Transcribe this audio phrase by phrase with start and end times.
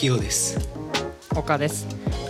[0.00, 0.56] 垣陽です。
[1.36, 1.86] 岡です。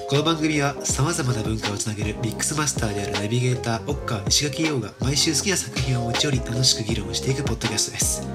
[0.08, 8.28] この番組はさまざまな文化をつなげるミックスマスターであるナビゲーター岡石垣陽が毎週好きな作品を持ち寄り楽しく議論をしていくポッドキャストです。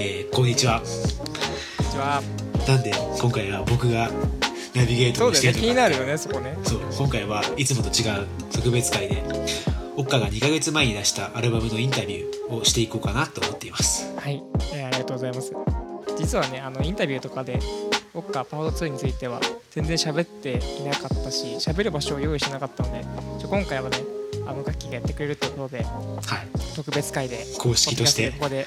[0.00, 0.80] えー、こんにちは。
[0.80, 2.22] こんにちは。
[2.66, 4.10] なんで今回は僕が
[4.74, 5.68] ナビゲートそうだをしてるのかよね。
[5.68, 6.56] 気になるよねそこね。
[6.64, 9.22] そう今回はいつもと違う特別会で
[9.96, 14.10] オッカが2ヶ月前に出したアルバムのインタビューをしていこうかなと思っています。
[14.16, 15.52] はい、えーありがとうございます。
[16.16, 17.60] 実はねあのインタビューとかで
[18.18, 19.40] オッカーパート2については。
[19.70, 23.04] 全然喋っていなかったし喋る場所を用意しなかったので
[23.38, 23.98] ちょ今回はね
[24.46, 26.24] あの楽器がやってくれるということではい。
[26.74, 28.30] 特別会で公式として。
[28.32, 28.66] ここで、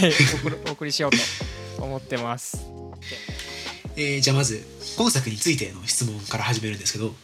[0.00, 0.12] はい、
[0.68, 1.10] お送りしよう
[1.78, 2.66] と思ってます。
[3.96, 4.66] えーじゃあまず
[4.98, 7.14] 本作についての質問から始めるんですけど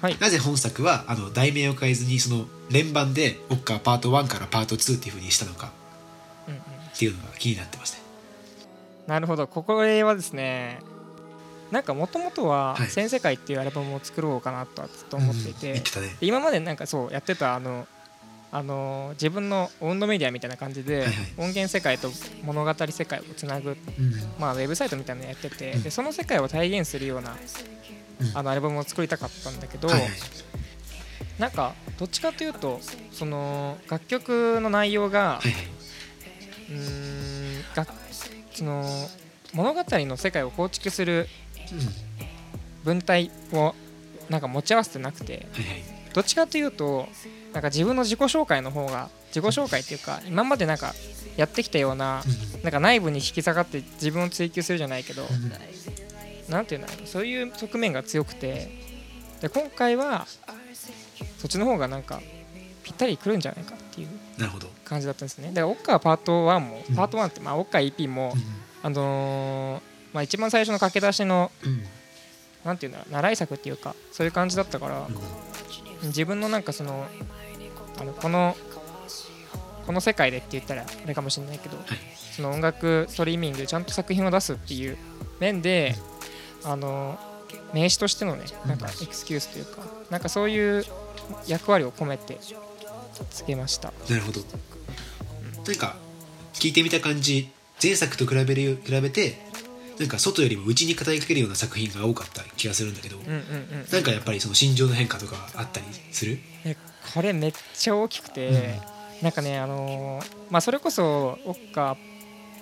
[0.00, 0.16] はい。
[0.18, 5.72] なぜ本作はあの題名を変えずにその連番でオッカーパート1からパート2っていうふうにしたのか
[6.94, 8.00] っていうのが気になってますね
[9.06, 9.46] なるほど。
[9.46, 10.80] ここれはですね
[11.70, 15.82] なんかもともとははい「全世界」っていうアルバムを作ろうかなとはずっと思っていて、
[16.20, 17.86] 今までなんかそうやってたあの
[18.52, 21.06] あの自分の温度メディアみたいな感じで、
[21.36, 22.10] 音源世界と
[22.42, 24.12] 物語世界をつなぐ、うん。
[24.38, 25.82] まあ、ウェブサイトみたいなのやってて、うん。
[25.82, 27.36] でその世界を体現するような
[28.20, 28.36] うん。
[28.38, 29.88] あのアルバムを作りたかったんだけど、
[31.38, 32.80] なんかどっちかというと
[33.12, 35.40] その楽曲の内容が、
[36.70, 37.92] うーん楽
[38.54, 38.84] その
[39.52, 41.45] 物語の世界を構築するうん
[42.84, 43.74] 文体を
[44.28, 45.46] なんか持ち合わせてなくて
[46.14, 47.08] どっちかというと
[47.52, 50.94] なんか自分の自己紹介の方が自己紹介っていうか今までなんか
[51.36, 52.22] やってきたような
[52.54, 52.62] うん。
[52.62, 56.50] なんか内部に引き下がって自分を追求するじゃないけどうん。
[56.52, 58.70] なんていうんだろうそういう側面が強くて
[59.40, 60.26] で今回は
[61.38, 62.20] そっちの方がなんか
[62.82, 64.08] ぴったりくるんじゃないかっていう
[64.84, 65.48] 感じだったんですね。
[65.48, 66.94] だからオッカーパート1もうん。
[66.94, 68.38] パート1ってまあオッカー EP もう
[68.82, 71.82] あのーまあ一番最初の駆け出しのんうん
[72.64, 75.06] なんていうんだろう習い作っていうかそういう感じだったから
[76.02, 77.06] うん自分のなんかその
[78.00, 78.56] あのこの
[79.86, 81.86] この世界でって言ったらあれかもしれないけど、はい。
[82.34, 84.98] その音楽ストリーミングでちゃんと作品を出すっていう
[85.38, 85.94] 面で、
[86.64, 87.18] あの
[87.72, 90.84] 名詞としてのねなんかエクスキュースというかなんかそういう
[91.46, 92.38] 役割を込めて
[93.30, 93.92] つけました。
[94.10, 94.40] なるほど。
[95.66, 95.96] なんか
[96.52, 97.48] 聞いてみた感じ
[97.82, 99.45] 前作と比べる比べて
[99.98, 103.42] なんか外よりも内に語りかけるような作品が多かった気がするんだけど、うんうんうん
[103.90, 106.38] なんかやっぱりその心情の変化とかあったりする？
[106.64, 106.76] え
[107.14, 108.80] これめっちゃ大きくて、
[109.22, 111.96] なんかねあのーまあそれこそオッカ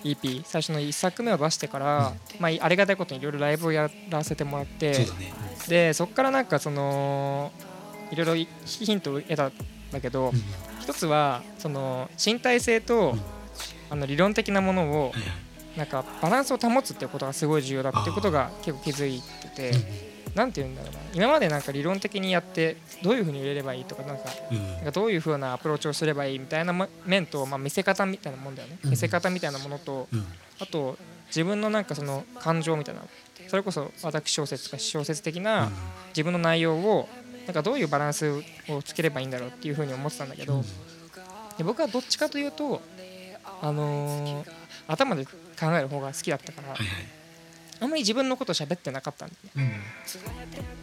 [0.03, 5.33] ー EP 最初の1作目を出してから、まあありがたいことにいろいろライブをやらせてもらってそうだね。
[5.67, 7.51] でそこからなんかその
[8.11, 9.53] いろいろいヒントを得たん
[9.91, 10.43] だけど、うん。
[10.79, 13.21] 一つはその身体性と、うん。
[13.89, 15.21] あの理論的なものをはいはい
[15.77, 19.21] なんかバランスを保つっていうことがすごい重要だっていうことが結構気づい
[19.55, 19.77] てて、
[20.33, 20.99] なんて言うんだろうな。
[21.13, 24.71] 今までなんか理論的にやってどういうふうに売れればいいとかなんかうん。
[24.75, 28.89] なんかどういう風なアプローチをすればいいみたいなま面と、まあ、見せ方みたいなもんだよね、うん。
[28.91, 30.25] 見せ方みたいなものとうん。
[30.59, 30.97] あと
[31.27, 33.01] 自分のなんかその感情みたいな
[33.47, 35.69] それこそ私小説とか小説的な
[36.09, 37.09] 自分の内容を
[37.45, 38.29] なんかどういうバランス
[38.69, 40.63] をつければいいんだろうっていう風に思ってたんだけど、
[41.57, 42.81] で僕はどっちかというと、
[43.61, 44.51] あのー
[44.87, 45.25] 頭で
[45.59, 46.87] 考える方が好きだったから、はいはい。
[47.81, 49.81] あんまり自分のこと喋ってなかったんだよね。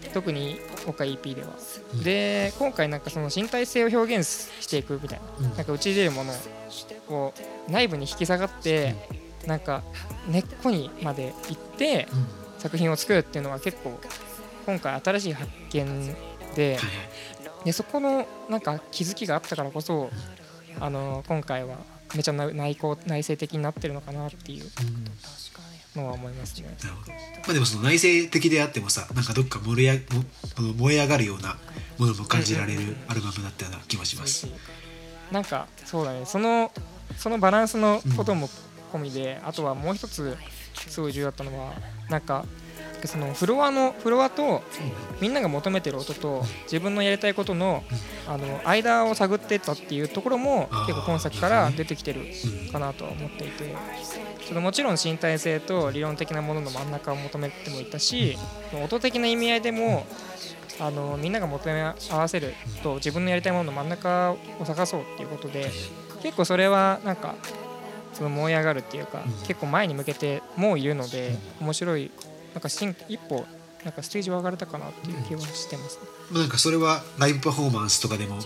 [0.04, 0.12] うん。
[0.12, 1.48] 特に今回 EP では。
[1.94, 2.02] うん。
[2.02, 5.48] で今回なんかその身体性を表現していくみたいな。
[5.48, 5.56] うん。
[5.56, 6.32] なんか内に出るもの
[7.08, 7.34] を
[7.68, 8.94] 内部に引き下がって
[9.46, 9.82] なんか
[10.28, 12.42] 根っこにまで行ってうん。
[12.62, 13.98] 作品を作るっていうのは結構
[14.66, 16.16] 今回新しい発見
[16.54, 16.78] で
[17.64, 20.10] でそこのなんか気づきがあったからこそ
[20.78, 21.78] あの今回は
[22.14, 24.70] めちゃ内内向内省的になってるのかなっていううん。
[25.94, 26.74] のは思いますね。
[26.82, 27.18] なるほどま
[27.50, 31.58] あでもその内省的であってもさなんかどっか盛り上も燃え上がるような
[31.98, 34.46] ものも感じられるアルバムだったような気もします。
[35.30, 36.24] なんかそうだね。
[36.24, 36.72] その
[37.18, 38.48] そのバランスのことも
[38.92, 40.36] 込みで、あとはもう一つ
[40.88, 41.74] すごい重要だったのは
[42.08, 42.44] なんか
[43.08, 44.62] そのフロアのフロアと
[45.20, 47.82] みんなが求めてる音と自分のやりたいことの
[48.26, 52.26] あの間を探ってったっていうところも結構今作から出てきてる
[52.70, 53.74] かなとは思っていて
[54.46, 58.36] そのもちろん身体性と理論的なものの真ん中を求めてもいたし
[58.84, 60.06] 音的な意味合いでも
[60.80, 65.70] あのみんなが求め合わせると自分のやりたいものの真ん中を探そうっていうことで
[66.22, 67.34] 結構それはなんか
[68.12, 69.32] その燃え上がるっていうかうん。
[69.46, 72.10] 結構前に向けてもういるので面白い
[72.52, 73.44] なんか進一歩
[73.84, 78.38] なんかステージを上がれたかなっていう気はしてます、ねまあなんかそれはライブパフォーマンスとかでも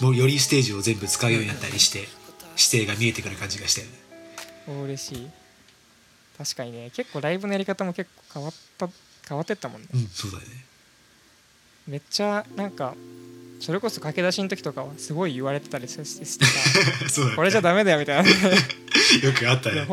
[0.00, 2.06] もうよりステージを全部使うようになったりして
[2.56, 3.82] 姿勢が見えてくる感じがして
[4.68, 5.30] お嬉しい。
[6.36, 6.90] 確かにね。
[6.90, 8.88] 結構ライブのやり方も結構変わった
[9.28, 9.88] 変わってったもんね。
[9.94, 10.48] うんそうだよね。
[11.86, 12.94] めっちゃなんか
[13.58, 16.40] それこそ駆け出しの時とかはすごい言われてたりしてさ
[17.36, 18.28] これじゃダメだよみたいな。
[18.28, 19.86] よくあったね。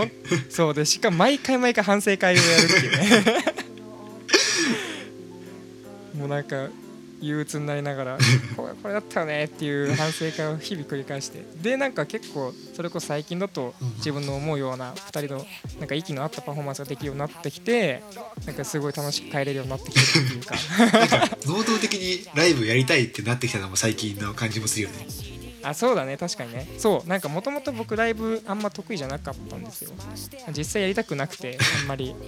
[0.50, 3.46] そうでしかも毎回毎回反省会をやるっていうね。
[6.20, 6.68] もうなんか
[7.24, 8.18] 憂鬱になりながら
[8.56, 11.44] これこれだったよねっていう反省会を日々繰り返して。
[11.62, 15.46] でなんか結構それこそ最近だとうん自分の思うような2人の
[15.80, 18.04] なんか息の合ったパフォーマンスができるようになってきて
[18.46, 20.56] なんかすごい楽しく帰れるようになってきてるっていうか。
[21.46, 25.08] 能動的にライブやりたいってなってきたのも最近の感じもするよね
[25.64, 26.18] あそうだね。
[26.18, 26.68] 確かにね。
[26.78, 27.08] そう。
[27.08, 29.92] なんかもともと僕ライブあんま得意じゃなかったんですよ。
[30.56, 32.16] 実際やりたくなくてあんまり。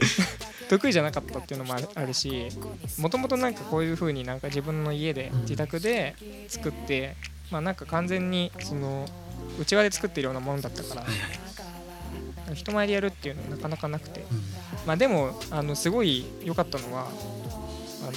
[0.67, 2.47] 得意じゃなかったっていうのもあるし
[2.97, 6.15] もともとなんかこういう風になんか自分の家で自宅で
[6.47, 7.15] 作って
[7.51, 9.07] まあなんか完全にその
[9.59, 14.21] 内輪で作ってるようなものだったから人前でやるっていうのはなかなかなくて。
[14.21, 14.65] うん。
[14.85, 18.11] まあでもあのすごい良かったのはあの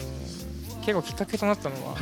[0.81, 1.97] 結構きっかけとなったのは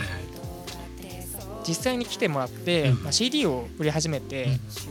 [1.66, 3.02] 実際に来てもらって、うん。
[3.02, 4.48] まあ、CD を売り始めて、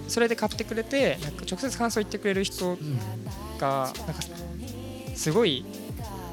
[0.08, 3.00] それで買ってくれてなんか直接感想言ってくれる人うん
[3.58, 4.22] がなんか
[5.16, 5.66] すごい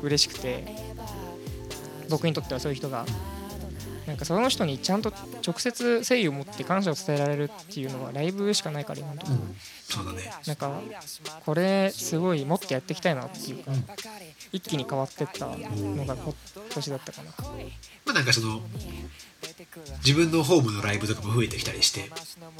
[0.02, 0.64] 嬉しくて
[2.08, 3.06] 僕にとってはそういう人が
[4.06, 5.12] なんかその人にちゃんと
[5.46, 9.56] 直接誠意を持って感謝を伝えられるっていうのはライブしかないから今のところ、うん。
[9.88, 10.30] そうだね。
[10.46, 10.80] なんか
[11.44, 13.84] これすごいもっとやっていきたいなっていうか、うん
[14.52, 16.34] 一気に変わってったのが今
[16.74, 17.30] 年だったかな。
[18.04, 18.60] まあなんかその
[20.04, 22.10] 自分のホームのライブとかも増えてきたりして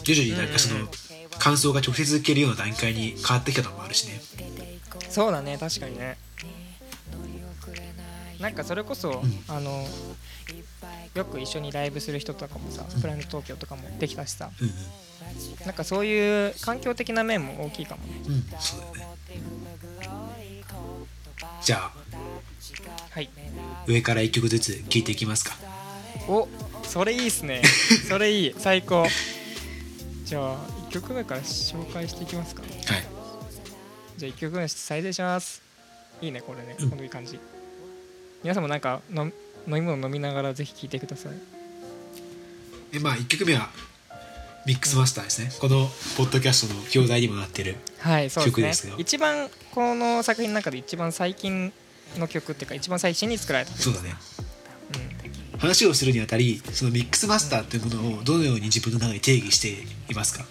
[0.02, 0.88] 徐々になんかその
[1.38, 4.20] 感想が直接受けるような段階に変わってきたのもあるしね。
[5.10, 6.16] そうだね確かにね
[8.42, 9.22] なんかそれこそ、ん。
[9.48, 9.86] あの
[11.14, 14.50] よく一緒にライブする人とかもさ、プラネット東京とかもできたしさ。
[14.60, 14.70] うん
[15.64, 18.20] なんかそういう環境的な面も大きいかもね。
[18.26, 18.34] うん。
[18.34, 19.72] うんそうだよね。
[21.62, 21.92] じゃあ
[23.10, 23.30] はい。
[23.86, 25.54] 上から1曲ずつ聴いていきますか。
[26.28, 26.48] お
[26.82, 27.62] それいいっすね。
[28.08, 28.54] それいい。
[28.58, 29.06] 最高。
[30.24, 30.56] じゃあ
[30.88, 32.62] 1曲目から紹介していきますか。
[32.62, 32.68] は
[32.98, 33.04] い。
[34.18, 35.62] じゃあ1曲目再生します。
[36.20, 36.90] いいねこれね、うん。
[36.90, 37.38] このいい感じ
[38.42, 39.32] 皆さんもなんかの飲
[39.66, 41.32] み物飲みながらぜひ聴いてください。
[42.92, 43.70] でまあ1曲目は
[44.66, 45.50] ミックスマスターですね。
[45.60, 48.56] このポッドキャストの教材にもなってるはいそうですね。
[48.56, 51.72] 曲ですよ一番この作品の中で一番最近
[52.18, 53.82] の曲っていうか一番最新に作られた曲。
[53.82, 54.14] そうだね。
[55.54, 55.58] うん。
[55.58, 59.68] 話をするにあたりそのミックスマスターというものをどのように自分の中で定義して
[60.12, 60.44] いますか？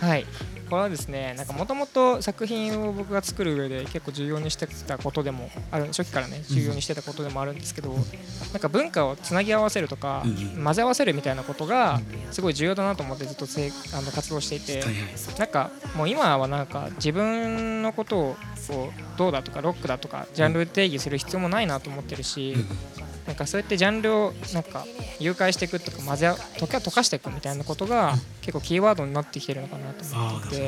[0.00, 0.24] はい
[0.72, 10.22] これはですねなんかもともと作品を僕が作る上で結構重要にしてたことでもある初期からね重要にしてたことでもあるんですけど、なんか文化をつなぎ合わせるとか、
[10.64, 13.44] 混ぜ合わせるみたいなことがすごい重要だなと思ってずっと
[13.94, 14.82] あの活動していて、
[15.38, 18.36] なんかもう今はなんか自分のことを
[18.66, 24.84] こうどうだとかロックだとかジャンル定義する必要もないなと思ってるし、うんなんかそうやってジャンルをなんか
[25.20, 30.58] 誘拐していくとか混ぜ合溶け溶かしていくみたいなことが結構キーワードになってきてるのかなとあ思ってい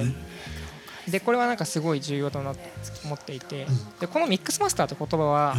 [1.06, 2.60] て、でこれはなんかすごい重要だなと
[3.04, 3.66] 思っていて、
[4.00, 5.56] でこのミックスマスターって言葉は、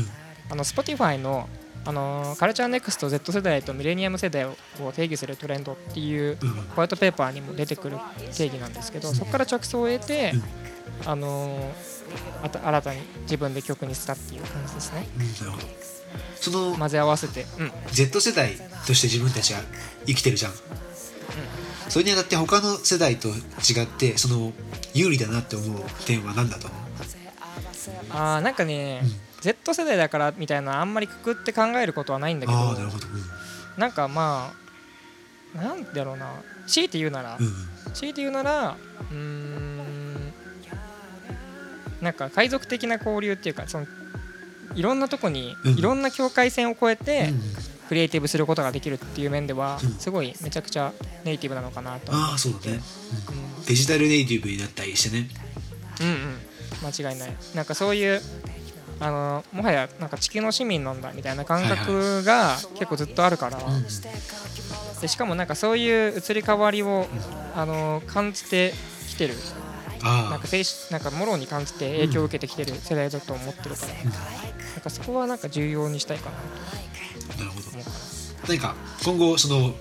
[0.50, 1.50] あの Spotify の
[1.88, 4.56] あの Culture Next Z 世代とミレニアム世代を
[4.96, 6.50] 定義するトレンドっていううん。
[6.50, 7.98] ホワイトペーパーにも出てくる
[8.36, 10.34] 定義なんですけどそこから着想を得て、
[11.06, 11.72] あの
[12.42, 15.08] あた新たに自分で曲にしたっていう感じですね
[16.36, 18.56] その混ぜ合わせて、うん、Z 世代
[18.86, 19.62] として自分たちは
[20.06, 20.54] 生きてるじゃん、
[21.90, 24.54] それにあたって他の世代と違ってその
[24.94, 26.80] 有利だなって思う点は何だと思う？
[28.10, 29.12] あーなんかね、うん。
[29.42, 33.06] Z 世代だからみたいなあんまりくくって考えることはないんだけどなるほど。
[33.78, 34.54] なんかま
[35.56, 36.32] あなんだろうな。
[36.68, 37.54] 強いて言うなら、うん、うん。
[37.94, 38.76] 強いて言うなら
[39.12, 40.34] うーん
[42.02, 43.86] なんか海賊的な交流っていうかその
[44.76, 45.80] いろんなとこにうん。
[45.80, 47.42] いろんな境界線を越えてうん。
[47.88, 49.94] クリエイティブすることができるっていう面ではうん。
[49.94, 52.14] すごいめちゃくちゃネイティブなのかなと。
[52.14, 52.82] ああそうだね、
[53.60, 53.66] うん。
[53.66, 55.30] デジタルネイティブになったりしてね。
[56.02, 56.38] うんうん。
[56.84, 57.34] 間違いない。
[57.54, 58.22] なんかそういう
[59.00, 63.60] あのもはやなんか地球の市民なんだみたいな感覚が結構ずっとあるから、
[65.02, 67.08] でしかもなんかそういう移り変わりを、
[67.56, 68.74] あの感じて
[69.10, 69.36] きてる。
[70.02, 70.48] なんあか
[70.92, 73.94] なんかもろに感じて影響を受けてきてる世代だと思ってるから、
[74.76, 76.36] なんかそこはなんか重要にしたいかな。
[77.36, 77.64] あなるほど。
[77.64, 77.96] と思うかな
[78.48, 79.74] 何か今後その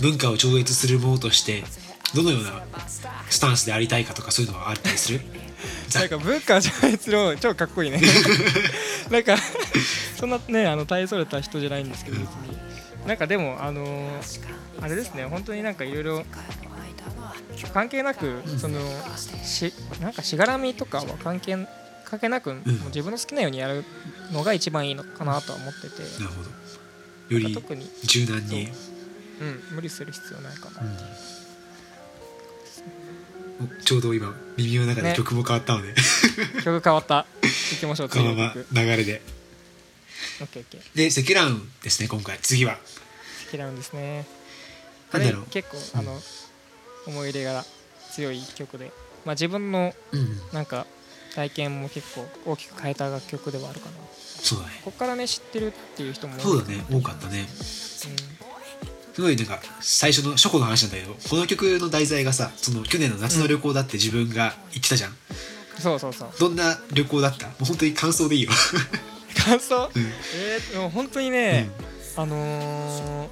[0.00, 1.64] 文化を超越するものとして
[2.14, 2.62] どのような
[3.30, 5.20] スタンスでありたいかとかそういうのはあったりする？
[5.88, 8.00] ざ なんか文化超越の超かっこいいね。
[9.10, 9.36] なんか
[10.18, 12.58] そんなねあの大それた人じゃないんですけど別に。
[13.06, 14.40] なんかでもあのー
[14.80, 16.24] あれですね本当になんかいろいろ
[17.72, 18.78] 関係なくその
[19.44, 21.56] しなんかしがらみとかは関係
[22.12, 23.86] かけなく、もう自分の好きなようにやる
[24.32, 26.02] のが一番いいのかなとは思ってて。
[26.22, 26.50] なるほど。
[27.34, 28.68] より特に、柔軟に。
[29.40, 29.44] う。
[29.44, 30.82] ん、無理する必要ないかな。
[30.82, 31.06] ってい
[33.64, 35.14] う、おちょうど今耳の中でね。
[35.16, 35.94] 曲も変わったので、
[36.62, 37.24] 曲変わった。
[37.72, 39.22] いきましょう このまま流れで。
[40.42, 40.82] オッケーオッケー。
[40.94, 42.38] で積乱雲ですね今回。
[42.42, 42.74] 次は。
[42.74, 44.26] 好きなんですね。
[45.10, 45.46] これなんだろう。
[45.50, 46.22] 結構あの
[47.06, 47.64] 思い入れが
[48.12, 48.92] 強い一曲で、
[49.24, 50.42] まあ、自分のうん。
[50.52, 50.86] なんか
[51.34, 53.96] 体験も結構大きく変えた楽曲ではあるかな。
[54.16, 54.72] そうだね。
[54.84, 56.84] こっからね知ってるっていう人もそうだね。
[56.90, 57.40] 多かったね。
[57.40, 57.46] うん。
[59.14, 65.16] すごいなんか最初の初歩の話なんだけどこの曲の題材がさその去年の夏の旅行だって自分が言ってたじゃん、
[65.78, 66.30] そうそうそう。
[66.40, 67.46] どんな旅行だった？
[67.48, 68.50] もう本当に感想でいいよ、
[69.44, 69.90] 感想？
[69.94, 70.02] うん。
[70.02, 71.68] えー、でも本当にね、
[72.16, 73.28] あのー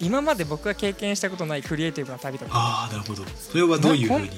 [0.00, 3.22] 今まで僕が経験したことないクリエイティブな旅だったああなるほど。
[3.38, 4.28] それはどういうふうに？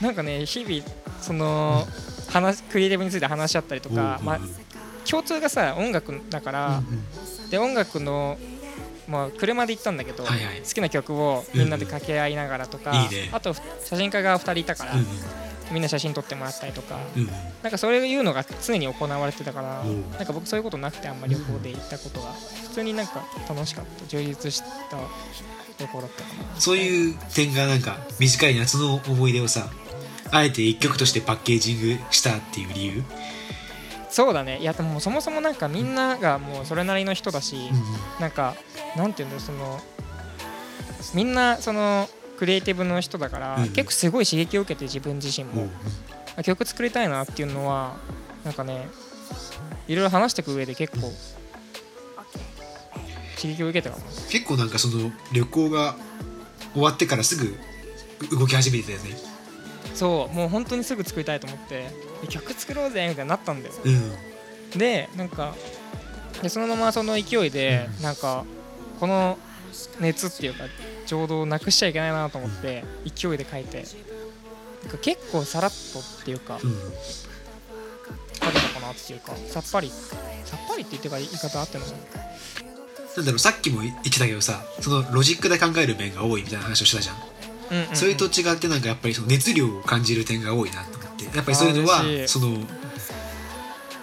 [0.00, 0.84] なんかね日々
[1.20, 1.86] その、
[2.28, 4.40] 話クリエイティブについて話し合ったりとか、まあ、
[5.08, 6.82] 共通がさ音楽だから、
[7.50, 8.38] で音楽の、
[9.08, 10.60] まあ、車で行ったんだけど、はいはい。
[10.60, 13.30] 好きな曲をみんなで掛け合いながらとか、いいね。
[13.32, 15.06] あと写真家が2人いたから、うん
[15.70, 17.28] みんな写真撮ってもらったりとか、うんうん。
[17.62, 24.66] なんかそういうのが常に行われてたから、おうなんか僕そういうことなくてあんまり旅行で行ったことが普通になんか楽しかった充実した
[25.78, 26.28] 旅行だったか。
[26.54, 29.68] なそういう点がなんか短い夏の思い出をさ
[30.30, 33.02] あえて一曲としてパッケージングしたっていう理由、
[34.10, 34.58] そうだね。
[34.58, 37.56] いやでもそもそもなんかみんながもうそれなりの人だし、
[38.20, 38.54] なんか
[38.96, 39.80] なんていうんだその
[41.14, 42.08] みんなその
[42.38, 45.70] クリエイティブの人だから、うん結構すごい刺激を受けて自分自身も、うん
[46.44, 47.96] 曲作りたいなっていうのは
[48.44, 48.86] なんかね
[49.88, 51.12] いろいろ話していく上で結構
[53.36, 55.96] 刺激を受けたかも結構なんかその旅行が
[56.74, 57.56] 終わってからすぐ
[58.36, 59.16] 動き始めてたよね
[59.98, 61.88] そうもう本当にすぐ作りたいと思って
[62.22, 63.74] で曲作ろうぜみたいになったんだよ。
[63.84, 63.90] う
[64.76, 64.78] ん。
[64.78, 65.56] でなんか
[66.40, 68.44] でそのままその勢いでなんか
[69.00, 69.36] この
[69.98, 70.66] 熱っていうか
[71.04, 73.84] 情動をなくしちゃいけないなと思って勢いで書いて
[74.82, 76.70] なんか結構さらっとっていうかうん。
[78.40, 79.90] 書けたかなっていうかさっぱり
[80.44, 81.98] さっぱりって言ってか言い方あってんのかな。
[83.16, 87.16] なんだろうさっきも言ってたけどさそのロジックで考える面が多いみたいな話をしてたじゃん、
[87.70, 87.96] うんうんうん。
[87.96, 91.24] それと違ってなんかやっぱりその熱量を感じる点が多いなと思って。
[91.36, 92.56] やっぱりそういうのはその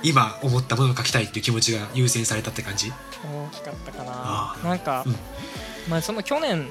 [0.03, 2.91] 今思ったものを書きたいっていう気持ちが優先されたって感じ？
[3.23, 4.55] 大きかったかな。
[4.63, 5.15] なんか、うん。
[5.89, 6.67] まあその去年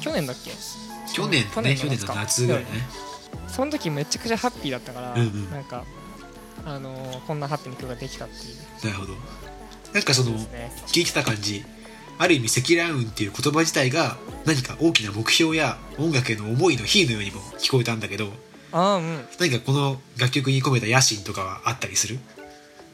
[0.00, 0.52] 去年だっけ？
[1.12, 2.66] 去年去年のね去年の夏ぐらいね。
[3.48, 5.50] その時めちゃくちゃハッピーだったから、うんうん。
[5.50, 5.84] なんか
[6.64, 8.86] あのーこんなハッピーな曲ができたっていう。
[8.86, 9.14] なるほど。
[9.92, 10.72] なんかそのね。
[10.86, 11.64] 聞いてた感じ？
[12.18, 18.32] ある意味積乱雲っていう言葉自体が何か大きな目標や音楽への思いの比喩のようにも聞こえたんだけど
[18.72, 19.24] ああうん。
[19.38, 22.18] 何かこの楽曲に込めた野心とかはあったりする？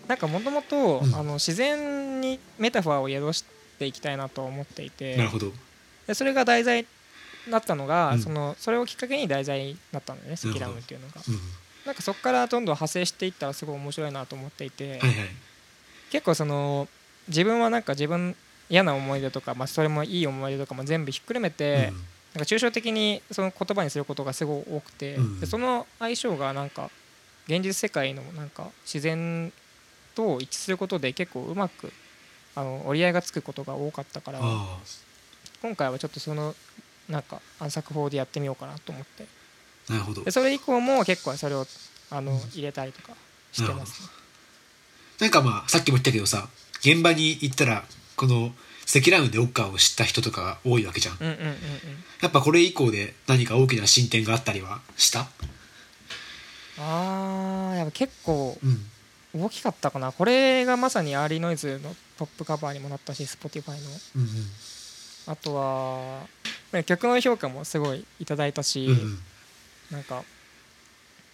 [0.08, 1.02] なんかもともと
[1.34, 3.44] 自然にメタファーを宿し
[3.78, 5.52] ていきたいなと思っていてなるほど。
[6.06, 6.86] でそれが題材
[7.50, 8.20] だったのが、うん。
[8.20, 11.20] そのそれをきっかけに題材になったんだよね積乱雲っていうのが。
[11.26, 11.38] うん
[11.84, 15.12] なんかそこからどんどん派生していったらすごい面白いなと思っていて、はいはい。
[16.12, 16.86] 結構その
[17.26, 18.36] 自分はなんか自分
[18.72, 21.96] 嫌な思い出とか、まあ、それもいい思い出とかも全部ひっくるめて、うん。
[22.32, 25.40] なんか抽象的にその言葉にすることがすごい多くて、うん。
[25.40, 26.90] でその相性がなんか
[27.46, 29.52] 現実世界のなんか自然
[30.14, 31.92] と一致することで結構うまく
[32.54, 34.78] あの折り合いがつくことが多かったからあ
[35.60, 36.54] 今回はちょっとその
[37.08, 39.26] なんか暗作法でやってみようかなと思って。
[39.90, 40.24] あなるほど。
[40.24, 41.66] でそれ以降も結構それを
[42.08, 43.12] あの入れたりとか
[43.52, 44.08] してますね。
[45.20, 46.48] なんかまあさっきも言ったけどさ
[46.80, 47.84] 現場に行ったら
[48.22, 48.52] この
[48.86, 51.16] 積乱雲でオッカーを知った人とかが多いわけじゃん。
[51.18, 51.54] うんうんうんうん。
[52.20, 55.26] やっぱこれ以降で何か大きな進展があったりはした？
[56.78, 59.42] あーやっぱ結構うん。
[59.44, 60.12] 大きかったかな。
[60.12, 63.74] これがまさにアーリーノイズのトップカバーにもなったし Spotify の。
[64.16, 64.28] うん
[65.26, 66.26] あとは
[66.72, 69.18] ね曲の評価もすごいいただいたし、うんうん。
[69.90, 70.22] なんか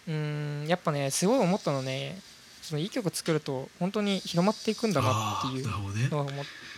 [0.07, 2.17] うーんやっぱねすごい思ったのね
[2.63, 6.68] そのいい曲作ると本当に広まっていくんだなあっていうのを思った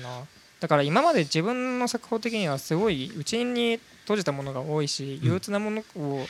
[0.00, 0.26] かな。
[0.60, 5.28] だから今まで自分の作法的にはすごい内に閉じたものが多いしうん。
[5.28, 6.26] 憂鬱なものを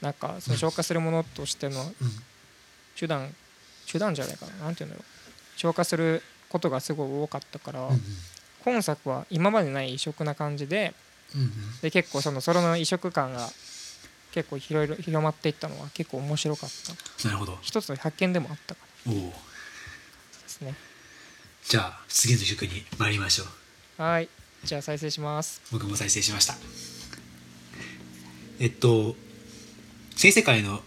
[0.00, 1.92] なんかその消化するものとしてのうん。
[2.96, 3.34] 手段
[3.90, 4.64] 手段じゃないかな。
[4.64, 5.58] なんて言うんだろう。
[5.58, 8.00] 消化することがすごい多かったから、うん
[8.64, 10.94] 今作は今までない異色な感じで
[11.80, 13.48] で結構そのソロの異色感が
[14.30, 16.70] 結構広い広まっていったのは結構面白かっ
[17.20, 17.26] た。
[17.26, 17.58] なるほど。
[17.60, 19.32] 一つの発見でもあったかおおらで
[20.46, 20.76] すね
[21.64, 23.44] じゃあ次の曲に参りましょ
[23.98, 24.02] う。
[24.02, 24.28] はい。
[24.64, 25.62] じゃあ再生します。
[25.72, 26.54] 僕も再生しました。
[28.60, 29.14] えっと
[30.16, 30.80] 新世界の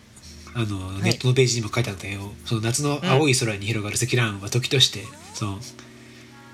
[0.54, 5.04] あのネットのページにも書いてあったけど、その夏の青い空に広がる積乱雲は時として
[5.34, 5.60] その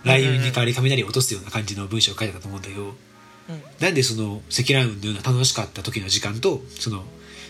[0.03, 2.93] 雷雲に代わり雷を落とすような感じの文章を書いてあったと思うんだけど、うん。
[3.79, 7.03] なんでその積乱雲のような楽しかった時の時間とその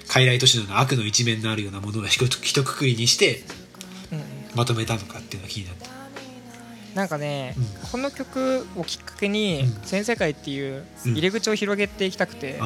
[0.07, 3.43] 傀儡都市のような悪の一面のあるようなものをひとくくりにして
[4.11, 4.17] うん。
[4.17, 5.90] うんまとめたのかっていうのが気になった。
[6.95, 7.89] なんかね、うん。
[7.91, 12.59] この曲をきっかけにうん「全世界」っていう入り口を広げていきたくて。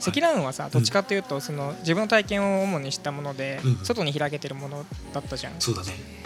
[0.00, 3.84] 積乱雲はさどっちかというとその自分の体験を主にしたもので、うん。
[3.84, 5.54] 外に開けてるものだったじゃん。
[5.58, 6.16] そうだね。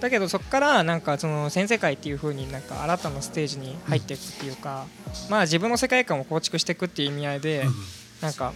[0.00, 4.86] だけどそこからなんかその全世界っていう風になんか新たなステージに入っていくっていうか、
[5.28, 7.64] まあ自分の世界観を構築していくっていう意味合いで、
[8.20, 8.52] なんか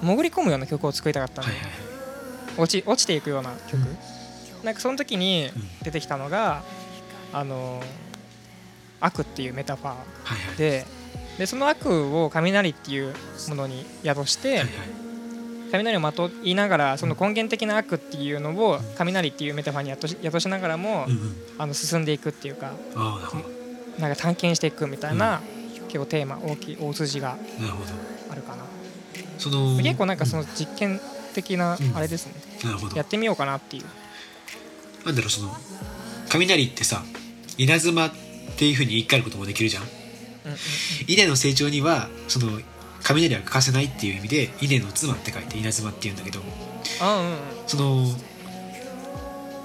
[0.00, 1.72] 潜り込むような曲を作りたかったの、はいはいはい。
[2.58, 3.98] 落ち落ちていくような曲、うん
[4.62, 6.62] なんかその時にうん出てきたのが、
[7.32, 7.82] あの
[9.00, 10.56] 悪っていうメタファーはいはい。
[10.56, 10.86] で
[11.38, 13.14] でその悪を雷っていう
[13.48, 14.68] ものに宿して、はいはい。
[15.70, 21.36] 雷をまといながらその根源的な悪っていうのを雷っていうメタファーに宿し宿しながらも、うんうん。
[21.58, 22.72] あの進んでいくっていうか
[23.98, 25.40] なんか探検していくみたいな、
[25.88, 27.90] 結構テーマ大きい大筋がなるほど。
[28.30, 28.64] あるかな、
[29.38, 31.00] その結構なんかその実験
[31.34, 31.96] 的なうん。
[31.96, 32.34] あれですね、
[32.64, 32.96] なるほど。
[32.96, 33.84] やってみようかなっていう
[35.06, 35.56] なんだろうその
[36.28, 37.02] 雷ってさ
[37.56, 38.10] 稲妻っ
[38.58, 39.84] ていうふうに言い換えることもできるじゃん。
[41.06, 42.60] 稲の成長にはその
[43.02, 46.40] 雷は欠かせないっていう意味で稲の妻って書いて稲妻っていうんだけど。
[47.66, 48.06] その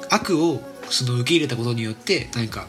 [0.10, 2.68] 悪をその受け入れたことによって何か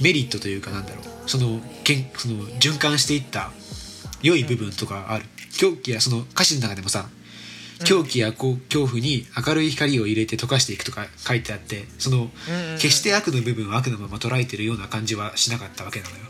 [0.00, 1.30] メリットというかなんだろう。
[1.30, 3.50] そのけんその循環していった
[4.22, 5.24] 良い部分とかある。
[5.58, 7.08] 狂気やその歌詞の中でもさ
[7.84, 12.78] 狂気やこう恐怖に明るい光を入れて溶かしていくとか書いてあってそのうんうんうん。
[12.78, 16.22] 決して悪の部分を悪のまま捉えてるような感じはしなかったわけなのよ。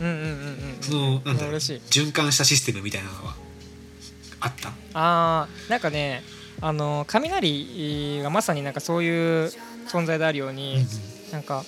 [0.00, 3.34] うんうんうんうんそのなんだろう循環したシステムみたいなのは
[4.40, 4.72] あった？
[4.94, 6.22] あーなんかね
[6.60, 9.10] あの雷がまさになんかそうい
[9.46, 9.52] う
[9.88, 10.86] 存在であるように、
[11.32, 11.64] なんか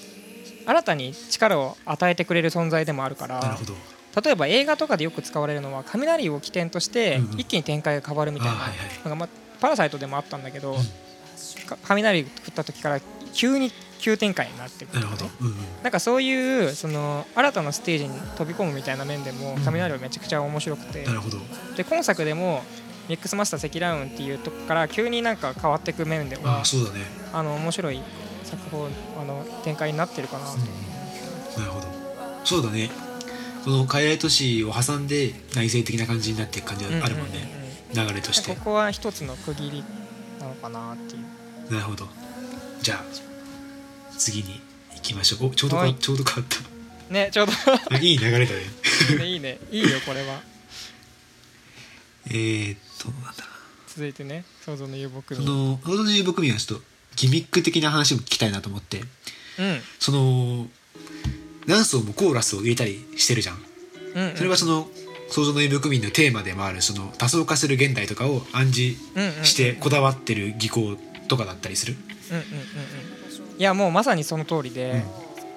[0.67, 3.75] 新たに力を与えてくれる存在でもあるからなるほど
[4.21, 7.41] 例えば映画とかでよく使われるのは雷を起点としてうんうん。
[7.41, 8.49] 一気に展開が変わるみたい
[9.09, 9.29] な,、ま
[9.61, 10.77] パラサイトでもあったんだけど、
[11.85, 13.01] 雷降った時から
[13.33, 19.61] 急に急展開になってくなるほど、うんうん、なんかそういうその新たなステージに飛び込むみたいな面でもうん。
[19.65, 21.39] 雷はめちゃくちゃ面白くて、なるほど。
[21.77, 22.63] で今作でも
[23.09, 27.01] ミックスマスター積乱雲っていうとこから急になんか変わっていく面であはあそうだね。
[27.33, 28.01] あの面白い
[28.45, 28.89] 作法
[29.21, 30.59] あの展開になってるかなと、
[31.61, 31.87] なるほど。
[32.45, 33.08] そうだね
[33.69, 37.51] この海外都市を挟んで内政的な感じになっていく感じがあるもんね、
[37.93, 38.55] 流れとして。
[38.55, 39.85] ここは一つの区切り
[40.41, 41.75] なのかなっていう。
[41.75, 42.09] なるほど。
[42.81, 43.05] じゃあ
[44.17, 44.63] 次に
[44.95, 45.49] 行きましょう。
[45.49, 45.95] おちょうどか、はい。
[45.97, 47.53] ちょうど変わっねちょうど。
[47.91, 48.61] た いい流れだね。
[49.19, 49.59] ね いいね。
[49.71, 50.41] いいよこれは。
[52.31, 53.49] えーっとなんだろ
[53.87, 56.85] 続いてね想像の遊牧民の「ロードの遊牧民」はちょっと
[57.17, 59.05] ギミック的な話も聞きたいなと思って。
[59.59, 59.83] うん。
[59.99, 60.71] その
[61.69, 63.63] 何層もコーラスを入れたりしてるじゃん。
[64.15, 64.37] うんうん。
[64.37, 64.89] それはその
[65.29, 70.97] 想像の遊牧民のテーマでもあるその多層化する現代とかを暗示うんうんうんしてこだわってる技巧
[71.29, 71.95] とかだったりする？
[72.31, 73.61] うんうんうんうん。
[73.61, 75.05] いやもうまさにその通りで、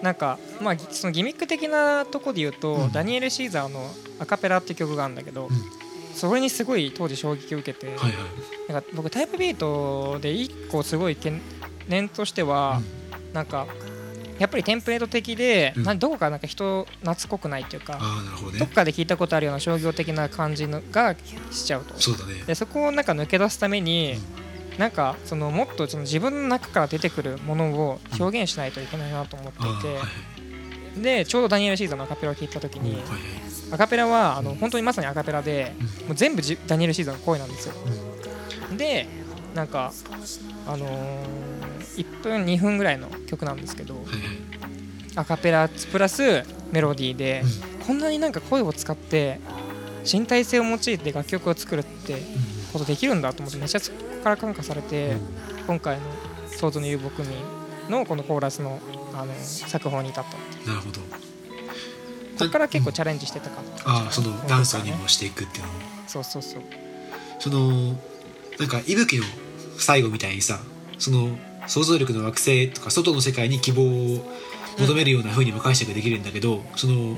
[0.02, 2.92] なんかまあそのギミック的なとこで言うと、うん。
[2.92, 5.64] ダニエル・シーザーの「アカペラ」って曲があるんだけど、うん。
[6.14, 8.14] それにすごい当時衝撃を受けて、はいはい。
[8.74, 11.40] なんか僕タイプビートで一個すごい懸
[11.88, 12.82] 念としては、
[13.34, 13.68] なんか
[14.42, 16.00] やっぱりテンプレート的で、うん。
[16.00, 18.00] どこかなんか人懐っこくないっていうか、
[18.42, 18.58] どね。
[18.58, 21.16] どっかで聞いたことあるような商業的な感じのが
[21.52, 21.94] しちゃうと。
[22.00, 22.44] そうだね。
[22.48, 24.20] でそこをなんか抜け出すために、
[24.80, 30.02] なんかそのもっとその自分の中から出てくるものを表現しないといけないなと思っていて、ああはいは
[30.98, 31.02] い。
[31.04, 33.20] でちょうどダニエル・シーザーのアカペラを聞いた時に、うんはいはい。
[33.74, 36.08] アカペラはあの本当にまさにアカペラで、うん。
[36.08, 37.76] もう全部じダニエル・シーザーの声なんですよ。
[38.76, 39.08] で
[39.54, 39.94] なんか
[40.66, 41.61] あのー
[41.98, 44.18] 1分2分ぐらいの曲なんですけどはいはい。
[45.16, 47.44] アカペラプラスメロディーで、
[47.82, 49.42] うこんなになんか声を使って
[50.10, 52.22] 身体性を用いて楽曲を作るって
[52.72, 55.18] ことできるんだと思ってめっちゃそこから感化されて、
[55.68, 56.04] 今回の
[56.48, 57.30] 「想像の遊牧民」
[57.90, 58.80] のこのコーラスの
[59.14, 61.02] あの作法に至ったなるほど。
[61.02, 65.80] ここから結構チャレンジしてたかな、ああそのダンサーにもしていくっていうのも。
[66.08, 66.62] そうそうそう。
[67.40, 67.98] その
[68.58, 69.26] なんか息吹の
[69.78, 70.60] 最後みたいにさ
[70.98, 74.32] その想像力の惑星とか外の世界に希望を
[74.80, 77.18] 求めるような風にも解釈できるんだけどその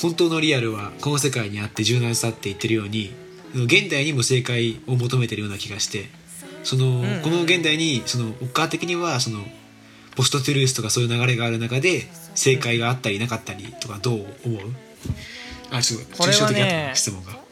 [0.00, 3.12] 本当のリアルはこの世界にあって柔軟さって言ってるように
[3.54, 6.06] 現代にも正解を求めてるような気がして
[6.64, 9.44] その、この現代にそのオッカー的にはその
[10.16, 14.60] ポストトゥルースとかそういう流れがある中で正解があったりなかったりとかどう思う？
[15.70, 17.32] あちょっと抽象的な質問が。
[17.32, 17.42] なんか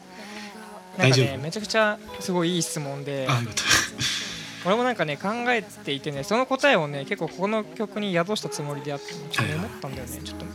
[0.97, 1.25] 大丈夫？
[1.27, 3.25] ねめちゃくちゃすごいいい質問で。
[3.29, 3.63] あよかった
[4.67, 10.19] 俺もなんかね考えていてねその答えをね結構この曲に宿したつもりであってちょっと思ったんだよね。
[10.21, 10.45] ちょっと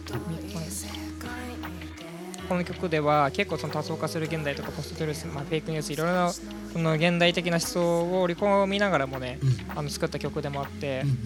[2.46, 9.78] この曲では結構その多層化する現代とかポストトゥルース、まあ、フェイクニュースいろいろなその現代的な思想を織り込みながらもねうん。
[9.78, 11.18] あの作った曲でもあってう、ん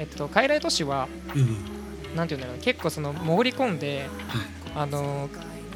[0.00, 2.16] えっと、傀儡都市はうんうん。
[2.16, 4.46] なんていうんだろうな結構その潜り込んではい。
[4.74, 5.28] あの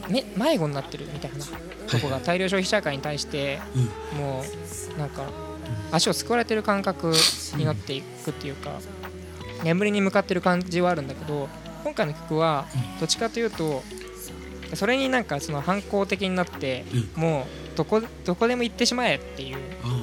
[0.09, 1.39] め迷子になってるみたいな
[1.87, 3.61] とこが大量消費社会に対して
[4.13, 4.19] うん。
[4.19, 4.43] も
[4.97, 5.23] うなんか
[5.93, 7.13] 足をすくわれてる感覚
[7.57, 8.71] になっていくっていうか
[9.63, 11.49] 眠りに向かってる感じはあるんだけど
[11.85, 12.67] 今回の曲は
[12.99, 13.83] どっちかというと
[14.75, 16.85] それになんかその反抗的になって
[17.17, 20.02] うもうどこどこでも行ってしまえっていうあ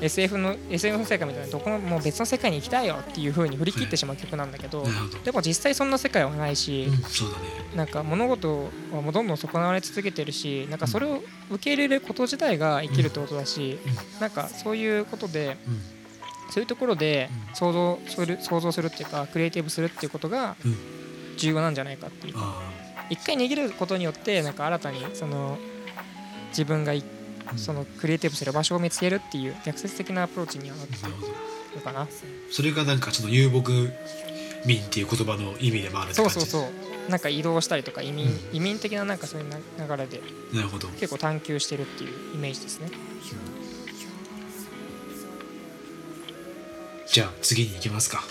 [0.00, 5.18] SF の SF の世界みたいなどこのもう別の世界に行きたいよっていう風に振り切ってしまう曲なんだけどあなるほど。
[5.20, 6.88] でも実際そんな世界はないし
[7.72, 13.78] うんなんか物事はもうどんどん損なわれ続けてるしなんかそれを受け入れること自体が生きるってことだし
[14.20, 15.80] なんかそういうことでうん。
[16.48, 17.54] そういうところでうん。
[17.54, 20.76] 想像する想像するっていうかクリエイティブするっていうことがうん。
[21.36, 22.34] 重要なんじゃないかっていう。
[22.36, 22.72] あ
[23.08, 25.58] 一回握ることによってなんか新たにその
[26.48, 26.92] 自分が
[27.56, 31.14] そのクリエイティブする場所を見つけるっていう逆説的なアプローチにはなってなる
[31.82, 32.08] かな。
[32.50, 33.70] それがなんかその遊牧
[34.64, 36.34] 民っていう言葉の意味でもあるって感じ。
[36.34, 37.10] そうそうそう。
[37.10, 40.20] なんか移動したりとか移民移民的ななんかそういうな流れで
[40.52, 40.88] なるほど。
[40.88, 42.90] 結構探求してるっていうイメージですね。
[47.06, 48.24] じゃあ次に行きますか。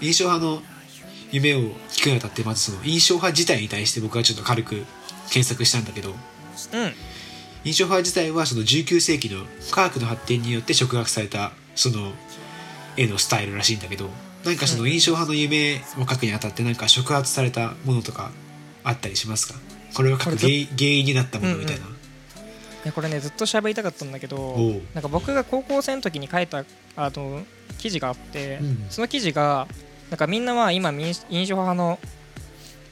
[0.00, 0.62] 印象派の
[1.32, 1.60] 夢を
[1.90, 4.84] 聞くにあたってまずその印象派自体に対して僕はちょっと軽く
[5.30, 6.16] 検索したんだけどうん。
[7.64, 12.12] 印象派自体はその19世紀の科学の発展によって触発されたその
[12.96, 14.08] 絵のスタイルらしいんだけど
[14.44, 18.30] なんかその印象派の夢を描くにあたってなんか触発されたものとか
[18.84, 19.58] あったりしますか？
[19.94, 21.88] これは描く原因原因になったものみたいな、い
[22.84, 24.56] やこれねずっと喋りたかったんだけど
[24.94, 27.44] なんか僕が高校生の時に書いたあの
[27.78, 28.86] 記事があって、うん。
[28.88, 29.66] その記事が
[30.10, 31.98] なんかみんなは今印象派の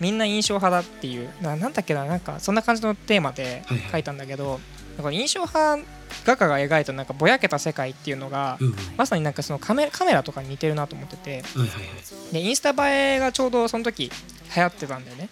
[0.01, 4.61] みんな印象派だっていうななんだっけななんかそんな感じのテーマで書いたんだけど、
[4.97, 5.79] なんか印象派
[6.25, 8.59] 画家が描いたなんかぼやけた世界っていうのが、
[8.97, 11.43] まさになんかそのカメカメラとかに似てるなと思ってて。
[12.33, 14.11] でインスタ映えがちょうどその時
[14.57, 15.29] 流行ってたんだよね。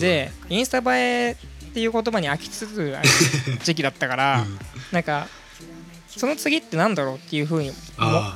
[0.00, 1.36] でインスタ映え
[1.70, 3.08] っていう言葉に飽きつつある
[3.62, 4.58] 時期だったから、 うん。
[4.90, 5.28] なんか
[6.16, 7.72] その次ってなんだろうっていうふうに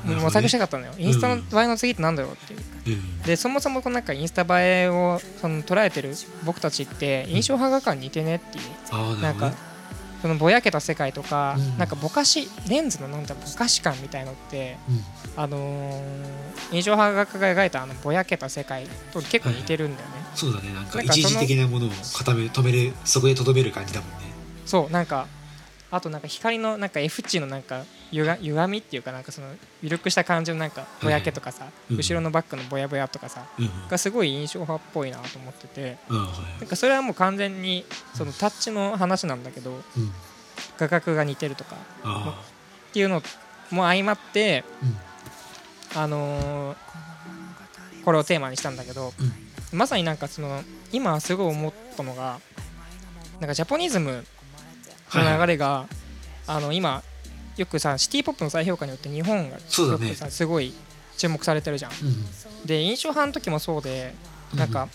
[0.04, 2.60] 模索したかったのよ、インスタの映えの次ってなんだろうっていう。
[2.86, 3.22] うん。
[3.22, 9.20] でそもそもこのなんかインスタ映えをその捉えてる僕たちって印象派画家に似てねっていう。
[9.20, 9.52] なんか
[10.22, 11.78] そのぼやけた世界とか、うん。
[11.78, 15.04] なんかぼかしレンズのなんだぼかし感みたいのってうん。
[15.36, 20.72] あのー印象派画家が描いたあのぼやけた世界と結構似てるんだよね、そうだね。
[20.72, 24.16] なんか一時的なものを固め止めるそこでとどめる感じだもんね。
[24.64, 25.26] そうなんか
[25.94, 29.46] あとなんか光のなんか F 値のなんかゆが歪みっていうかなんかその
[29.80, 31.96] 緩くした感じのなんかぼやけとかさ、うん。
[31.96, 33.70] 後ろのバックのぼやぼやとかさうん。
[33.88, 35.96] がすごい印象派っぽいなと思ってて。
[36.58, 40.12] なんかそれはもう完全にそのタッチの話なんだけどうん。
[40.78, 42.42] 画角が似てるとかあ
[42.90, 43.22] っていうの
[43.70, 44.64] も相まって
[45.94, 46.76] あのー
[48.04, 49.12] これをテーマにしたんだけど
[49.72, 49.78] うん。
[49.78, 50.60] まさになんかその
[50.92, 52.40] 今すごい思ったのが
[53.38, 54.24] なんかジャポニズム
[55.18, 55.86] の流れが、
[56.46, 57.02] あの今
[57.56, 59.60] よくさシティ・ポップの再評価によって日本がよ
[59.98, 60.74] くさすごい
[61.16, 61.90] 注目されてるじゃん。
[61.92, 62.24] うん
[62.66, 64.14] で印象派の時もそうで
[64.52, 64.58] うん。
[64.58, 64.88] なんか、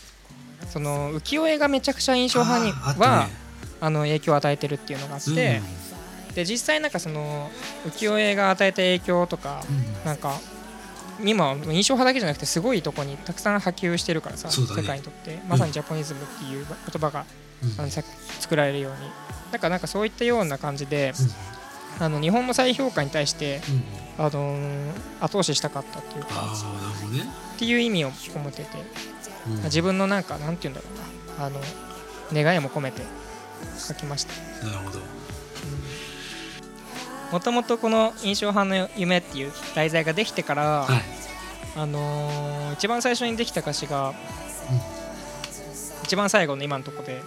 [0.70, 3.34] その浮世絵がめちゃくちゃ印象派にあーあね。
[3.80, 5.62] あの影響を与えてるっていうのがあって、
[6.34, 7.50] で実際なんかその
[7.88, 9.78] 浮世絵が与えた影響とかうん。
[9.78, 10.40] うんなんか
[11.22, 14.54] 今は印象派だけじゃなくてすごいとこにたくさん波及してるからさ、ね。
[14.54, 15.38] 世界にとって。
[15.48, 17.26] まさにジャポニズムっていう言葉が、
[17.62, 17.80] うん。
[17.80, 18.02] あのさ
[18.40, 18.98] 作られるように
[19.52, 21.14] なんかなんかそういったような感じで、
[22.00, 22.04] うん。
[22.04, 23.62] あの日本の再評価に対して、
[24.18, 24.26] うん。
[24.26, 26.34] あのー後押ししたかったっていうか
[27.12, 27.24] ね。
[27.56, 28.70] っていう意味を込めてて
[29.48, 29.64] うん。
[29.64, 30.88] 自分のなんかなんて言うんだろ
[31.38, 31.60] うなあの
[32.32, 33.02] 願いも込めて
[33.78, 34.34] 書きました。
[34.66, 35.00] なるほど。
[37.32, 41.02] もともとこの印象派の夢っていう題材ができてから、はい。
[41.76, 44.14] あのー一番最初にできた歌詞が、
[46.04, 47.22] 一番最後の今のとこで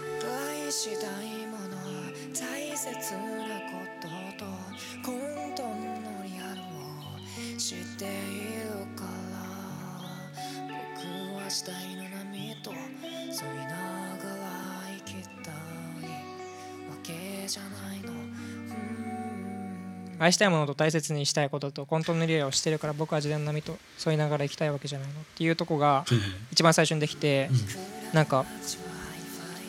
[20.23, 26.05] 愛したいものと大切にしたいことと混沌のリレーをしてるから僕は自然の波と添いながら生きたいわけじゃないのっていうとこが
[26.51, 28.15] 一番最初にできてうん。
[28.15, 28.45] なんか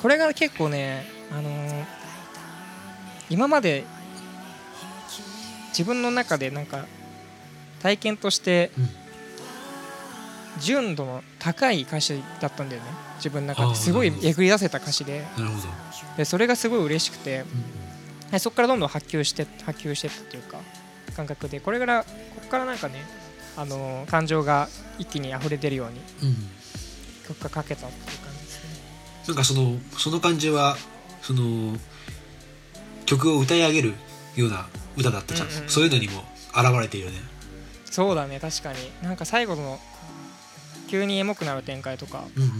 [0.00, 1.84] これが結構ねあのー
[3.30, 3.84] 今まで
[5.70, 6.84] 自分の中でなんか
[7.82, 8.88] 体験としてうん。
[10.60, 12.88] 純度の高い歌詞だったんだよね。
[13.16, 13.74] 自分の中で。
[13.74, 15.24] すごいえぐり出せた歌詞で。
[16.16, 17.40] でそれがすごい嬉しくて。
[17.40, 17.83] うん
[18.34, 20.58] でそこからどんどん波及して波及してったっていうか
[21.16, 21.60] 感覚で。
[21.60, 22.10] これからこ
[22.42, 23.04] こからなんかね
[23.56, 24.68] あのー感情が
[24.98, 26.36] 一気に溢れ出るようにうん。
[27.28, 28.70] 曲が書けたっていう感じですね。
[29.28, 30.76] なんかそのその感じは
[31.22, 31.78] その
[33.06, 33.94] 曲を歌い上げる
[34.36, 34.66] ような
[34.96, 35.68] 歌だったじゃん、うんうんうん。
[35.68, 36.24] そういうのにも
[36.56, 37.18] 現れてるよね。
[37.84, 38.78] そうだね確かに。
[39.02, 39.78] なんか最後の
[40.88, 42.50] 急にエモくなる展開とかうんうん。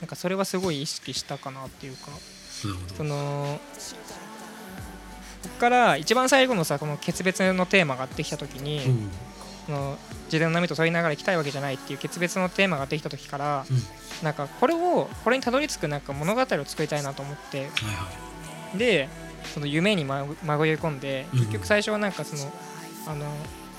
[0.00, 2.10] なんかそれはすごい意識したかなっていうか。
[2.96, 3.60] その
[5.42, 9.10] ここから一番最後のさこの決別のテーマができた時に、うん。
[9.66, 13.76] その自然の波と沿いながら行きたいわけじゃないっていう決別のテーマができた時から、うん。
[14.24, 17.58] なんかこれをこれにたどり着くなんか物語を作りたいなと思って。
[17.58, 17.72] はいは
[18.74, 18.78] い。
[18.78, 19.08] で
[19.54, 21.40] その夢にままごい込んでうん。
[21.40, 22.52] 結局最初はなんかその
[23.08, 23.26] あの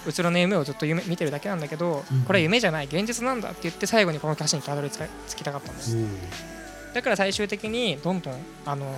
[0.05, 2.21] うつろの夢をずっと夢見てるだけなんだけど、うん。
[2.23, 5.97] これは夢じゃない現実なんだって言って最後にこの歌詞にたどり着きたかったんです。
[6.91, 8.95] おだから最終的にどんどんあの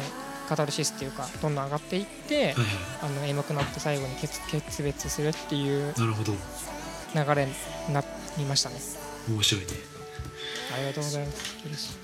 [0.47, 2.55] カタルシスっていうかどんどん上がっていって、はいはい。
[3.03, 6.33] あのエモくなって最後に決決別するっていうなるほど。
[6.33, 7.53] 流れに
[7.93, 8.03] な
[8.37, 8.75] りましたね。
[9.29, 9.71] 面白いね。
[10.73, 11.57] ありがとうございます。
[11.65, 11.95] 嬉しい。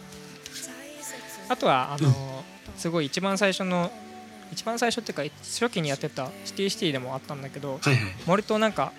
[1.50, 2.44] あとはあの、
[2.78, 3.92] すごい一番最初の
[4.52, 8.04] 一番最初っていうか初期にやってたシティシティでもあったんだけどはいはい。
[8.26, 8.92] 森となんか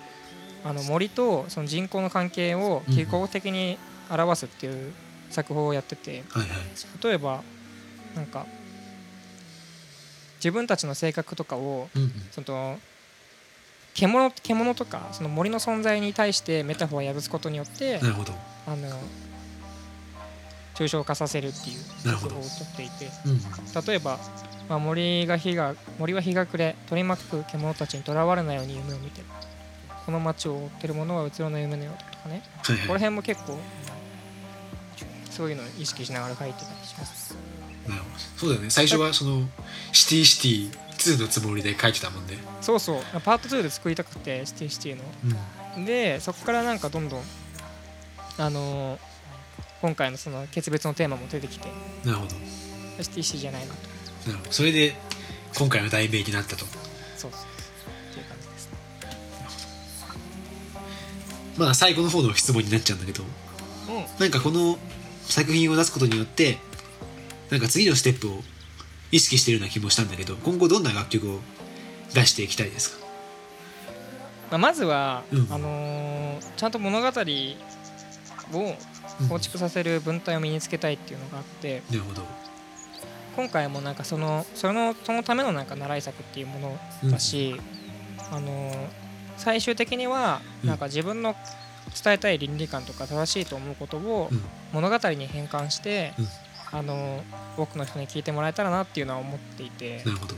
[0.65, 3.79] あの森とその人口の関係を記号的に
[4.11, 4.93] 表すっていう
[5.31, 7.05] 作法をやっててはいはい。
[7.05, 7.43] 例えば
[8.15, 8.47] なんか
[10.43, 11.89] 自分たちの性格とかを
[12.33, 12.79] その
[13.95, 18.33] 獣獣とかその森の存在に対してメタファーを破すことによってなるほど。
[18.67, 18.89] あの
[20.75, 22.43] 抽象化させるっていうなるほど。
[22.43, 24.19] 作法をとっていてうん例えば、
[24.69, 29.27] まあ、森が日が森は日が暮れ取り巻く獣たちにとらわれないように夢を見てる。
[30.05, 32.43] この街を追ってる者はうつろの夢のようだとかね。
[32.65, 32.87] はいはい。
[32.89, 33.57] この辺も結構
[35.31, 37.22] そういうのを意識しながら書いてたりします
[38.37, 38.71] そうだよね。
[38.71, 39.49] 最初はその
[39.93, 42.39] シティシティ2のつもりで書いてたもんね。
[42.61, 43.03] そうそう。
[43.25, 45.03] パート2で作りたくてシティシティの。
[45.77, 45.85] うん。
[45.85, 47.23] でそこからなんかどんどん
[48.39, 49.13] あのー
[49.81, 51.69] 今回のその決別のテーマも出てきて。
[52.05, 52.31] なるほど。
[53.03, 53.81] シティシティじゃないなと。
[54.29, 54.53] なるほど。
[54.53, 54.95] それで
[55.59, 56.65] 今回の題名になったと。
[57.17, 57.41] そうそう
[58.11, 58.79] っていう感じですね。
[61.59, 63.25] まあ最後の方の質問になっちゃうんだけど。
[63.25, 64.05] うん。
[64.21, 64.79] なんかこの
[65.25, 66.59] 作品を出すことによって
[67.53, 68.43] なんか次のステップを
[69.11, 71.39] 意識してるような気もしたんだけど今後どんな楽曲を
[72.15, 73.07] 出していきたいですか？
[74.53, 75.47] まあ、まずは、うん。
[75.51, 77.13] あのーちゃんと物語を
[79.29, 82.23] 構築させる文体を身につけたいっていうのがあってなるほど。
[83.37, 87.61] 今回もなんかそのそのそのためのなんか習い作っていうものだし、
[88.31, 88.89] あのー
[89.37, 90.69] 最終的にはうん。
[90.71, 91.35] なんか自分の
[92.03, 94.43] 伝えたい倫理観とか正しいと思うことをうん。
[94.73, 96.29] 物語に変換して、うん
[96.73, 97.23] あのー
[97.55, 99.99] 多くの人に聞いてもらえたらなっていうのは思っていて。
[100.05, 100.35] なるほど。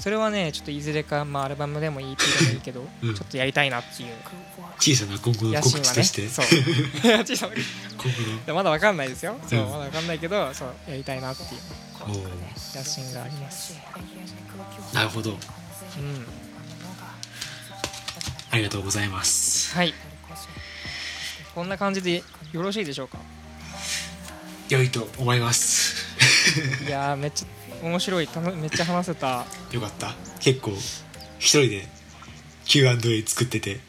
[0.00, 3.14] それはねちょっといずれか、まあ、アルバムでも EP でもいいけど、うん。
[3.14, 4.14] ちょっとやりたいなっていう。
[4.80, 6.46] 小さな今後の野告心はね知として、そう。
[7.24, 7.62] 小さな今
[8.46, 11.60] 後まだわかんないですよ、そううんまだわかんないけどそうやりたいなっていう。
[12.74, 13.74] 野心があります。
[14.94, 15.30] なるほど。
[15.30, 15.38] うん。
[18.50, 19.76] ありがとうございます。
[19.76, 19.94] はい。
[21.54, 23.18] こんな感じでよろしいでしょうか？
[24.70, 26.06] 良いと思います。
[26.86, 28.28] いやーめっちゃ面白い。
[28.28, 29.44] たのめっちゃ話せた。
[29.72, 30.14] よかった。
[30.40, 30.70] 結構
[31.38, 31.88] 一人で
[32.66, 33.80] Q&A 作ってて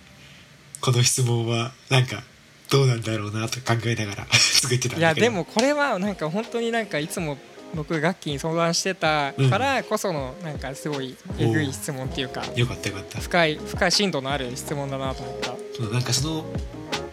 [0.81, 2.23] この質問はなんか
[2.71, 5.25] どうなんだろうなと考えながら 作ってたんいだけど。
[5.25, 7.37] やでもこれはなんか本当になんかいつも
[7.75, 13.19] 僕楽器に相談してたからこそのなんかすごいえぐい質問っていうかよかったよかった。
[13.21, 15.83] 深い深い深度のある質問だなと思った。
[15.93, 16.45] なんかその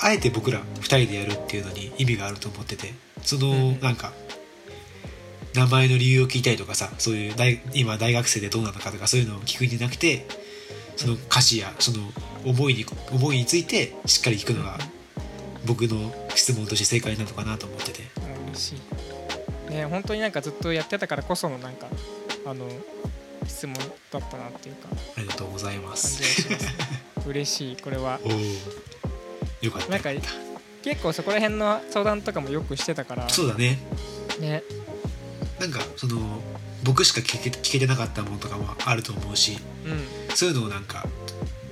[0.00, 3.80] あえて僕ら2人でやるっていうのに意味があると思っててその、うん。
[3.80, 4.12] なんか
[5.54, 10.26] 名前の理由を聞いたりとかさそういう大今大学生でどうなのかとかそういうのを聞くんじゃなくて
[10.96, 11.98] その歌詞やその
[12.44, 14.78] 思いに思いについてしっかり聞くのが
[15.66, 18.02] 僕の質問として正解なのかなと思ってて。
[18.20, 19.70] うん嬉しい。
[19.70, 21.88] ね本当になんかずっとやってたからこそのなんか
[22.46, 22.66] あの
[23.46, 23.74] 質問
[24.10, 26.48] だったなっていうかありがとうございま感す
[27.26, 28.18] 嬉しいこれは
[29.62, 29.88] よかった。
[29.90, 30.10] なんか
[30.82, 33.28] 結構そこら辺の相談とかもよくしてたから。
[33.28, 33.78] そうだね。
[34.40, 34.62] ね。
[35.60, 36.40] なんかその
[36.84, 40.36] 僕しか聞け聞けてなかったものとかもあると思うしうん。
[40.36, 41.04] そういうのをなんか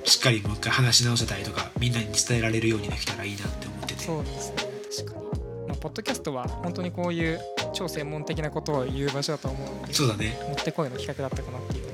[0.04, 4.00] しっかりもう一回話し直せたりとかみんなに伝えられるようにできたらいいなって思ってて。
[4.02, 4.56] そうですね。
[4.96, 7.40] 確かに、まあ、ポッドキャストは本当にこういう
[7.72, 10.36] 超専門的なことを言う場所だと思うのでそうだね。
[10.48, 11.86] もってこいの企画だったかなっていう。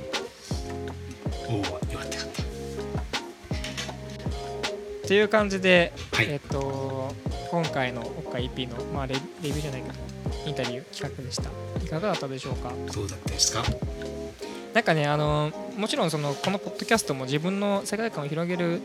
[1.49, 1.82] おお
[5.13, 6.27] ていう感じで、はい。
[6.31, 7.15] えっと
[7.51, 9.93] 今回のオッカ EP の、まあ、レレビューじゃないか。
[10.47, 11.51] インタビュー企画でした。
[11.85, 12.71] いかがだったでしょうか？
[12.87, 13.63] たどうだったですか？
[14.73, 18.81] なんかねあのもちろんそのこのポッドキャストも自分の世界観を広げるうん。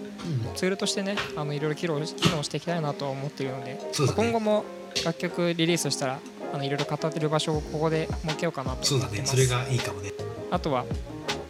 [0.54, 3.80] ツールとしてねあのいろいろ機能機能していきたいなとは思っているので、ね。
[4.14, 4.66] 今後も
[5.06, 6.20] 楽曲リリースしたら
[6.54, 9.38] あのいろいろ語ってる場所をここで設けようかなとそう思ってます。
[9.38, 9.46] だね。
[9.46, 10.12] それがいいかもね。
[10.52, 10.84] あとは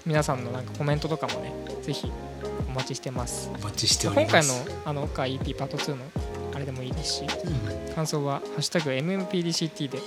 [0.06, 2.12] 皆さんのなんかコメントとかもねぜひ
[2.57, 3.50] お待ちしてます。
[3.60, 4.48] お待ちしております。
[4.48, 6.06] 今回のあのオカ EP パート2の
[6.54, 7.96] あれでもいいですしうん。
[7.96, 10.00] 感想は「ハッシュタグ #MMPDCT」で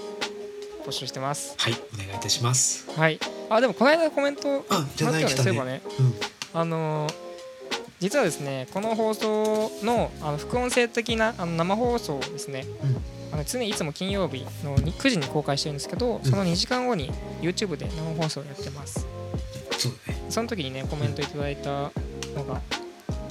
[0.87, 1.55] 募集してます。
[1.57, 2.89] はいお願いいたします。
[2.97, 3.19] はい。
[3.51, 5.45] あでもこの間コメントあじゃもらったよねない来たね。
[5.45, 5.83] そういえばね。
[5.99, 6.15] うん。
[6.61, 7.31] あのー
[8.01, 12.97] 実はですねこの放送のあの副音声的なあの生放送をですねうん。
[13.33, 19.07] あの常にいつも金曜日のに9時に公開してるんですけどその2時間後に YouTube で生放送をやってます。
[19.79, 20.21] そうだね。
[20.31, 21.91] その時にねコメントいただいた
[22.35, 22.61] のが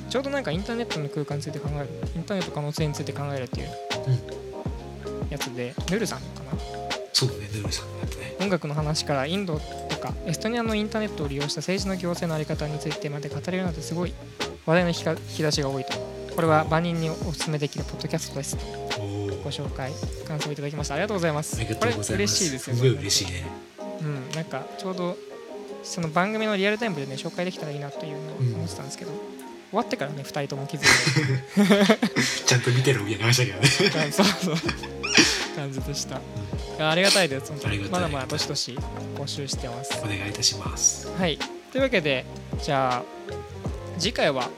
[0.10, 3.68] ちょうどなんかインターネットの空間について考えるインターネット可能性について考えるっていう
[5.30, 6.60] やつでヌルさんかな。
[7.14, 8.36] そうだねヌルさんね。
[8.40, 9.60] 音楽の話からインド
[9.90, 14.14] とかエストニアのインターネットを利用した政治の行政の在り方についてまで語れるなんてすごい
[14.66, 14.96] 話題の引
[15.36, 15.94] き出しが多いと。
[16.36, 18.58] これは万人にお勧めできるポッドキャストです。
[19.44, 19.92] ご紹介
[20.28, 20.94] 感想いただきました。
[20.96, 21.58] ありがとうございます。
[21.58, 22.76] これ嬉しいですよ。
[22.76, 23.46] ねすごい嬉しいね。
[24.02, 25.18] うんなんかちょうど
[25.84, 30.88] その番組のリアルタイムでね紹介できたらいいなというのを思ってたんですけど、終わってからね2人とも気づい
[32.46, 34.06] ちゃんと見てるみたいな話だけどね。
[34.06, 34.56] て そうそう。
[35.56, 36.20] 感じでした、い
[36.78, 37.80] やありがたいです本当に。
[37.89, 38.88] まだまだ年々
[39.18, 40.00] 募集してます。
[40.04, 41.08] お願いいたします。
[41.18, 41.38] はい。
[41.72, 42.26] というわけで
[42.63, 43.04] じゃあ
[44.00, 44.50] 次回は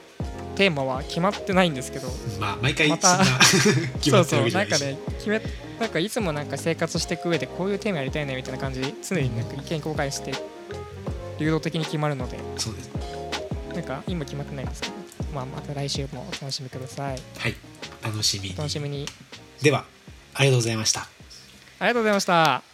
[0.55, 2.07] テーマは決まってないんですけど
[2.39, 4.49] まあ毎回そまたそうそう。
[4.49, 5.41] なんかね決め
[5.79, 10.33] なんかいつもなんか生活していく上でこういうテーマやりたいねみたいな感じで常になんか意見交換して
[11.41, 12.39] 流動的に決まるので。
[12.57, 12.89] そうです。
[13.73, 14.93] なんか今決まってないんですけど、
[15.33, 17.19] まあ、また来週もお楽しみください。
[17.37, 17.55] はい。
[18.03, 19.05] 楽しみ楽しみに。
[19.61, 19.85] では
[20.33, 21.01] ありがとうございました。
[21.79, 22.70] ありがとうございました